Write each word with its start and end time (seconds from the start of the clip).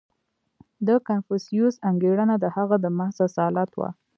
•د 0.87 0.89
کنفوسیوس 1.07 1.75
انګېرنه 1.89 2.35
د 2.39 2.45
هغه 2.55 2.75
د 2.83 2.85
محض 2.97 3.17
اصالت 3.27 3.69
وه. 3.79 3.89